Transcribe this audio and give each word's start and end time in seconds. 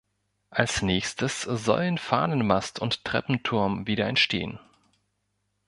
Als 0.49 0.81
Nächstes 0.81 1.41
sollen 1.43 1.99
Fahnenmast 1.99 2.79
und 2.79 3.05
Treppenturm 3.05 3.85
wieder 3.85 4.07
entstehen. 4.07 4.59